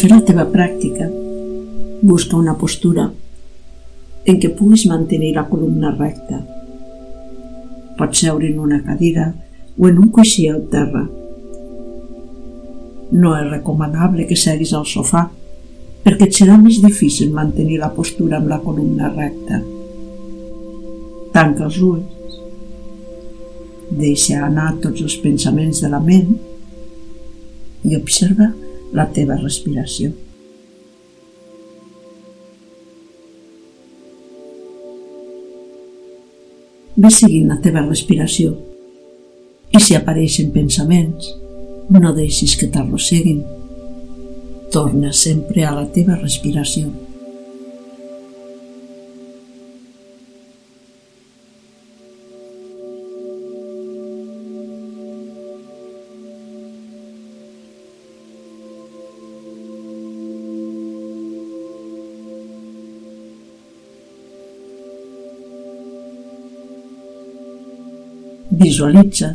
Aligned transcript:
fer 0.00 0.08
la 0.08 0.22
teva 0.24 0.46
pràctica, 0.48 1.10
busca 2.00 2.38
una 2.38 2.54
postura 2.56 3.02
en 4.24 4.38
què 4.40 4.48
puguis 4.56 4.86
mantenir 4.88 5.34
la 5.36 5.42
columna 5.50 5.90
recta. 5.92 6.38
Pots 7.98 8.22
seure 8.22 8.48
en 8.48 8.62
una 8.64 8.78
cadira 8.86 9.26
o 9.76 9.88
en 9.90 9.98
un 10.00 10.08
coixí 10.08 10.46
al 10.48 10.62
terra. 10.72 11.02
No 13.12 13.34
és 13.36 13.50
recomanable 13.50 14.24
que 14.30 14.38
seguis 14.40 14.72
al 14.78 14.86
sofà 14.88 15.26
perquè 16.06 16.30
et 16.30 16.38
serà 16.38 16.56
més 16.56 16.80
difícil 16.80 17.36
mantenir 17.36 17.82
la 17.82 17.92
postura 17.92 18.38
amb 18.40 18.48
la 18.54 18.60
columna 18.64 19.12
recta. 19.12 19.60
Tanca 21.36 21.68
els 21.68 21.82
ulls. 21.90 22.40
Deixa 24.00 24.46
anar 24.48 24.78
tots 24.80 25.04
els 25.04 25.20
pensaments 25.20 25.84
de 25.84 25.92
la 25.92 26.00
ment 26.00 26.32
i 27.84 27.96
observa 28.00 28.48
la 28.92 29.06
teva 29.14 29.36
respiració. 29.38 30.10
Ve 37.00 37.10
seguint 37.14 37.48
la 37.48 37.60
teva 37.64 37.84
respiració 37.86 38.56
i 39.70 39.80
si 39.80 39.94
apareixen 39.94 40.50
pensaments, 40.52 41.30
no 41.94 42.10
deixis 42.16 42.56
que 42.58 42.68
t'arrosseguin. 42.74 43.44
Torna 44.74 45.12
sempre 45.14 45.64
a 45.66 45.76
la 45.76 45.86
teva 45.94 46.18
respiració. 46.18 46.90
Visualitza. 68.60 69.30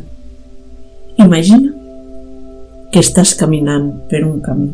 Imagina 1.18 1.72
que 2.92 3.00
estàs 3.02 3.32
caminant 3.34 3.88
per 4.06 4.20
un 4.22 4.36
camí. 4.44 4.68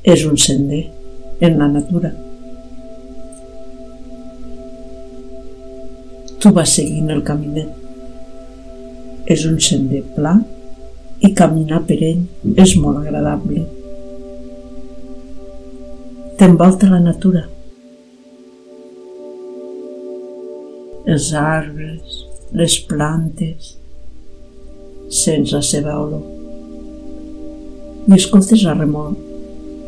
És 0.00 0.22
un 0.24 0.38
sender 0.40 0.86
en 1.44 1.58
la 1.60 1.66
natura. 1.68 2.12
Tu 6.40 6.52
vas 6.56 6.72
seguint 6.78 7.10
el 7.12 7.20
caminet. 7.26 7.68
És 9.34 9.44
un 9.50 9.58
sender 9.66 10.00
pla 10.14 10.32
i 11.20 11.34
caminar 11.36 11.82
per 11.90 11.98
ell 12.00 12.22
és 12.64 12.76
molt 12.80 13.02
agradable. 13.02 13.66
T'envolta 16.40 16.88
la 16.94 17.02
natura. 17.10 17.44
Els 21.06 21.28
arbres, 21.42 22.16
les 22.56 22.74
plantes, 22.88 23.74
sents 25.12 25.50
la 25.52 25.58
seva 25.60 25.92
olor. 26.00 26.22
I 28.08 28.14
escoltes 28.16 28.62
la 28.64 28.72
remor 28.78 29.10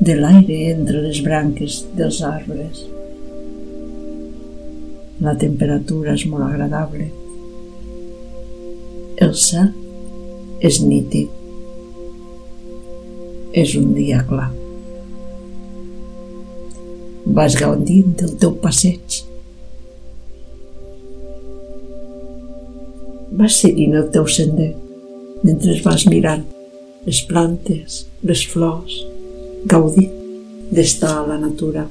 de 0.04 0.16
l'aire 0.18 0.58
entre 0.74 1.00
les 1.06 1.22
branques 1.24 1.78
dels 1.96 2.18
arbres. 2.28 2.82
La 5.24 5.32
temperatura 5.40 6.12
és 6.12 6.26
molt 6.28 6.44
agradable. 6.44 7.06
El 9.16 9.32
cel 9.46 9.72
és 10.60 10.82
nítid. 10.84 11.32
És 13.64 13.72
un 13.80 13.96
dia 13.96 14.20
clar. 14.28 14.50
Vas 17.40 17.56
gaudint 17.56 18.12
del 18.20 18.36
teu 18.44 18.52
passeig 18.60 19.22
vas 23.38 23.60
seguint 23.62 23.94
el 23.94 24.08
teu 24.14 24.26
sender 24.26 24.72
mentre 25.46 25.76
vas 25.84 26.04
mirant 26.10 26.42
les 27.06 27.20
plantes, 27.28 28.00
les 28.26 28.42
flors, 28.50 28.96
gaudir 29.70 30.08
d'estar 30.74 31.12
a 31.20 31.26
la 31.28 31.38
natura. 31.38 31.86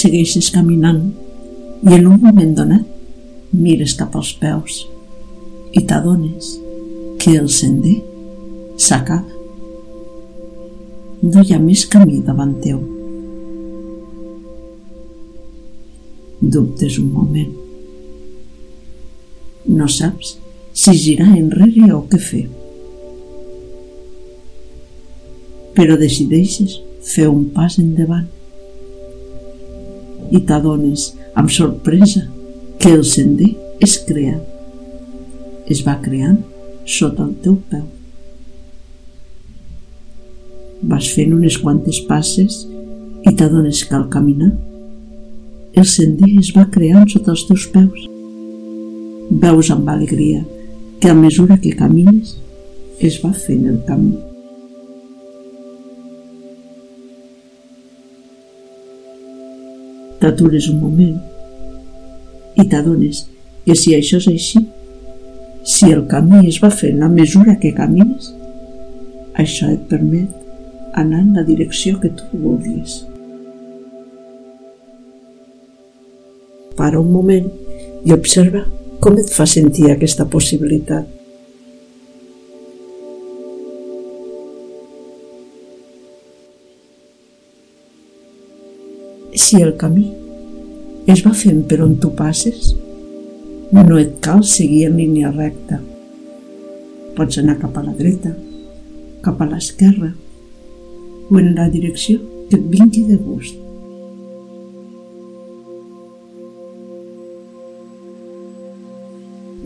Segueixes 0.00 0.52
caminant 0.52 1.02
i 1.88 1.96
en 1.96 2.06
un 2.12 2.20
moment 2.20 2.54
donat 2.60 3.56
mires 3.56 3.96
cap 3.98 4.14
als 4.20 4.36
peus 4.44 4.84
i 5.72 5.82
t'adones 5.88 6.54
que 7.20 7.38
el 7.40 7.48
sender 7.52 7.98
s'acaba 8.76 9.39
no 11.22 11.42
hi 11.44 11.52
ha 11.52 11.60
més 11.60 11.82
camí 11.92 12.20
davant 12.24 12.54
teu. 12.64 12.78
Dubtes 16.40 16.96
un 17.02 17.10
moment. 17.12 17.50
No 19.68 19.88
saps 19.92 20.38
si 20.72 20.96
girar 20.96 21.28
enrere 21.36 21.90
o 21.92 22.00
què 22.08 22.20
fer. 22.24 22.46
Però 25.76 26.00
decideixes 26.00 26.78
fer 27.12 27.28
un 27.28 27.46
pas 27.54 27.76
endavant 27.80 28.26
i 30.30 30.40
t'adones 30.46 31.10
amb 31.36 31.52
sorpresa 31.52 32.24
que 32.80 32.96
el 32.96 33.04
sender 33.04 33.52
es 33.84 34.00
crea. 34.08 34.40
Es 35.68 35.84
va 35.86 36.00
creant 36.00 36.40
sota 36.88 37.26
el 37.28 37.34
teu 37.44 37.60
peu 37.70 37.99
vas 40.82 41.10
fent 41.14 41.34
unes 41.36 41.58
quantes 41.60 42.00
passes 42.08 42.64
i 43.26 43.34
t'adones 43.36 43.84
que 43.84 43.96
al 43.96 44.08
caminar 44.12 44.50
el 45.80 45.86
sender 45.86 46.30
es 46.40 46.50
va 46.56 46.64
creant 46.74 47.06
sota 47.10 47.30
els 47.34 47.44
teus 47.46 47.66
peus. 47.70 48.06
Veus 49.42 49.70
amb 49.70 49.88
alegria 49.92 50.40
que 51.00 51.10
a 51.10 51.14
mesura 51.14 51.58
que 51.62 51.76
camines 51.78 52.34
es 52.98 53.20
va 53.22 53.30
fent 53.32 53.68
el 53.70 53.78
camí. 53.86 54.16
T'atures 60.20 60.68
un 60.72 60.82
moment 60.82 61.16
i 62.58 62.66
t'adones 62.66 63.22
que 63.64 63.78
si 63.78 63.94
això 63.94 64.18
és 64.18 64.28
així, 64.34 64.64
si 65.62 65.92
el 65.94 66.02
camí 66.10 66.42
es 66.50 66.58
va 66.60 66.72
fent 66.74 67.00
a 67.06 67.08
mesura 67.08 67.56
que 67.62 67.72
camines, 67.76 68.32
això 69.38 69.70
et 69.70 69.86
permet 69.88 70.39
anar 70.94 71.20
en 71.20 71.32
la 71.34 71.44
direcció 71.44 72.00
que 72.00 72.10
tu 72.10 72.24
vulguis. 72.32 73.04
Para 76.76 77.00
un 77.00 77.12
moment 77.12 77.48
i 78.04 78.12
observa 78.12 78.64
com 79.00 79.16
et 79.20 79.32
fa 79.32 79.46
sentir 79.48 79.90
aquesta 79.90 80.26
possibilitat. 80.28 81.08
Si 89.34 89.60
el 89.62 89.76
camí 89.80 90.10
es 91.10 91.24
va 91.26 91.32
fent 91.34 91.64
per 91.66 91.80
on 91.82 91.96
tu 92.02 92.12
passes, 92.14 92.74
no 93.72 93.98
et 93.98 94.18
cal 94.22 94.44
seguir 94.46 94.84
en 94.88 94.98
línia 94.98 95.30
recta. 95.32 95.80
Pots 97.16 97.38
anar 97.40 97.56
cap 97.60 97.76
a 97.78 97.84
la 97.86 97.94
dreta, 97.96 98.32
cap 99.24 99.40
a 99.40 99.48
l'esquerra, 99.48 100.12
en 101.38 101.54
la 101.54 101.68
direcció 101.70 102.18
que 102.50 102.56
et 102.58 102.64
vingui 102.70 103.04
de. 103.06 103.18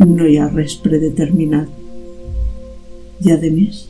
No 0.05 0.27
hi 0.29 0.37
ha 0.39 0.49
res 0.51 0.75
predeterminat. 0.85 1.69
I, 3.25 3.31
a 3.33 3.39
més, 3.41 3.85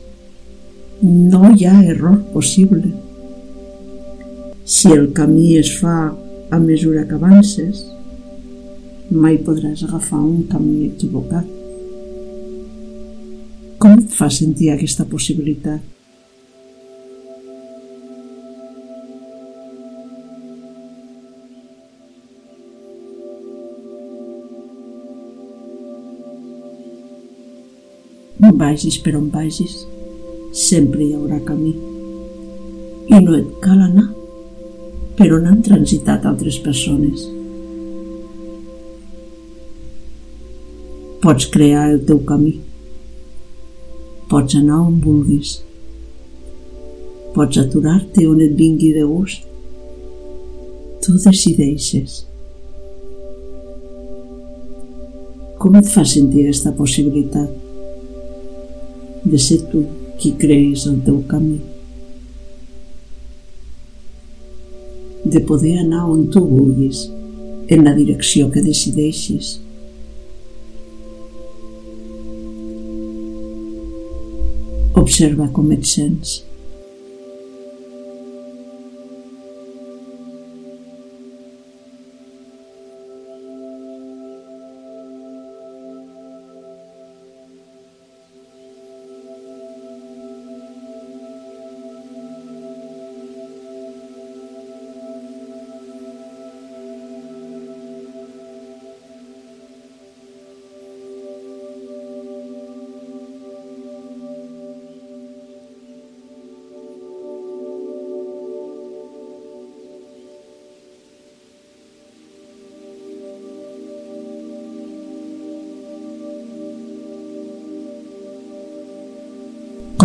no 1.01 1.51
hi 1.51 1.65
ha 1.67 1.81
error 1.83 2.21
possible. 2.31 2.93
Si 4.65 4.93
el 4.93 5.11
camí 5.17 5.57
es 5.57 5.73
fa 5.81 6.13
a 6.51 6.59
mesura 6.59 7.03
que 7.09 7.17
avances, 7.17 7.83
mai 9.11 9.37
podràs 9.37 9.83
agafar 9.85 10.21
un 10.21 10.45
camí 10.49 10.85
equivocat. 10.87 11.51
Com 13.81 13.99
et 13.99 14.15
fa 14.15 14.31
sentir 14.31 14.71
aquesta 14.71 15.05
possibilitat? 15.09 15.94
Vagis 28.37 28.97
per 28.99 29.15
on 29.15 29.29
vagis, 29.31 29.85
sempre 30.51 31.05
hi 31.05 31.13
haurà 31.15 31.39
camí. 31.47 31.71
I 33.07 33.21
no 33.23 33.37
et 33.37 33.47
cal 33.63 33.79
anar 33.79 34.09
per 35.15 35.29
on 35.37 35.47
han 35.47 35.61
transitat 35.63 36.25
altres 36.27 36.57
persones. 36.59 37.23
Pots 41.23 41.47
crear 41.53 41.87
el 41.93 42.03
teu 42.05 42.19
camí. 42.27 42.57
Pots 44.29 44.59
anar 44.59 44.81
on 44.83 44.99
vulguis. 44.99 45.55
Pots 47.33 47.63
aturar-te 47.63 48.27
on 48.27 48.43
et 48.43 48.55
vingui 48.59 48.91
de 48.97 49.07
gust. 49.07 49.47
Tu 51.05 51.15
decideixes. 51.23 52.25
Com 55.61 55.79
et 55.79 55.87
fa 55.87 56.03
sentir 56.03 56.43
aquesta 56.43 56.75
possibilitat 56.75 57.64
de 59.35 59.39
ser 59.43 59.57
tu 59.67 59.81
qui 60.15 60.29
creïs 60.39 60.85
el 60.87 61.01
teu 61.03 61.17
camí? 61.27 61.57
De 65.27 65.41
poder 65.49 65.73
anar 65.81 66.05
on 66.07 66.21
tu 66.31 66.39
vulguis, 66.47 67.01
en 67.67 67.83
la 67.83 67.91
direcció 67.97 68.47
que 68.53 68.63
decideixis. 68.63 69.57
Observa 75.03 75.51
com 75.51 75.75
et 75.75 75.83
sents. 75.83 76.37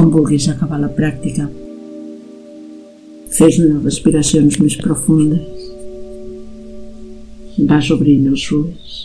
Com 0.01 0.09
vulguis 0.09 0.47
acabar 0.49 0.79
la 0.81 0.89
pràctica. 0.97 1.45
Fes 3.37 3.59
unes 3.61 3.83
respiracions 3.85 4.57
més 4.63 4.79
profundes. 4.81 5.67
Vas 7.69 7.91
obrint 7.93 8.25
els 8.31 8.47
ulls. 8.57 8.97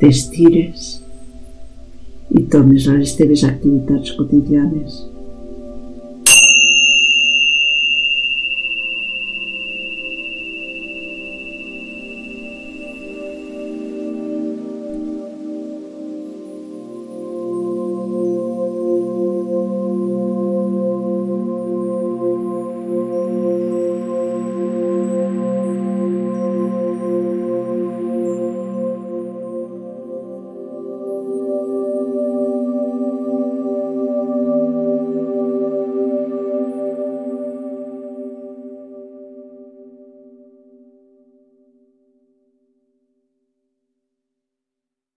T'estires 0.00 0.88
i 2.32 2.46
tornes 2.54 2.88
a 2.88 2.96
les 2.96 3.12
teves 3.20 3.44
activitats 3.44 4.16
quotidianes. 4.16 5.02